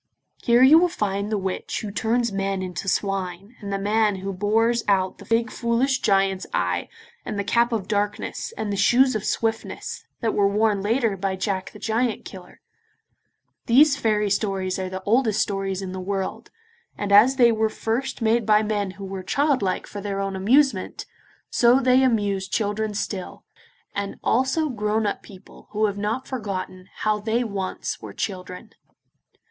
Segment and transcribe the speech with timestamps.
[0.41, 4.33] Here you will find the witch who turns men into swine, and the man who
[4.33, 6.89] bores out the big foolish giant's eye,
[7.23, 11.35] and the cap of darkness, and the shoes of swiftness, that were worn later by
[11.35, 12.61] Jack the Giant Killer.
[13.67, 16.49] These fairy tales are the oldest stories in the world,
[16.97, 21.05] and as they were first made by men who were childlike for their own amusement,
[21.51, 23.43] so they amuse children still,
[23.93, 28.71] and also grown up people who have not forgotten how they once were children.